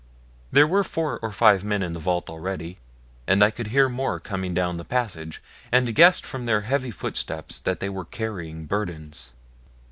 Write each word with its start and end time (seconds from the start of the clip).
There 0.51 0.65
were 0.65 0.83
four 0.83 1.19
or 1.21 1.31
five 1.31 1.63
men 1.63 1.83
in 1.83 1.93
the 1.93 1.99
vault 1.99 2.27
already, 2.27 2.79
and 3.27 3.43
I 3.43 3.51
could 3.51 3.67
hear 3.67 3.87
more 3.87 4.19
coming 4.19 4.51
down 4.51 4.77
the 4.77 4.83
passage, 4.83 5.43
and 5.71 5.93
guessed 5.93 6.25
from 6.25 6.47
their 6.47 6.61
heavy 6.61 6.89
footsteps 6.89 7.59
that 7.59 7.79
they 7.81 7.87
were 7.89 8.05
carrying 8.05 8.65
burdens. 8.65 9.33